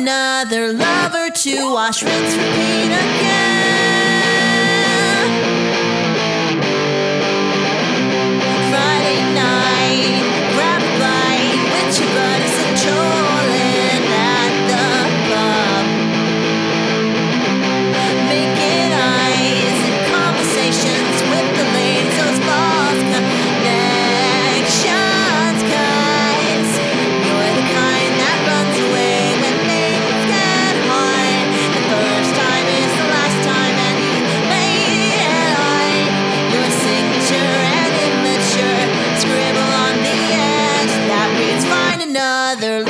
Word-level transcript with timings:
another 0.00 0.72
lover 0.72 1.28
to 1.28 1.72
wash, 1.74 2.02
rinse, 2.02 2.34
repeat 2.34 2.86
again. 2.86 3.99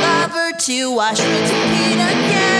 lover 0.00 0.52
to 0.52 0.90
wash 0.94 1.18
me 1.18 1.38
to 1.46 1.56
again. 2.00 2.59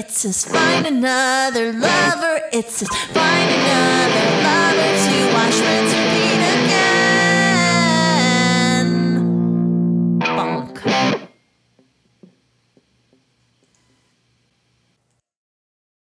It's 0.00 0.22
just 0.22 0.48
find 0.48 0.86
another 0.86 1.72
lover. 1.72 2.40
It's 2.52 2.78
just 2.78 2.94
find 2.94 3.50
another. 3.50 4.27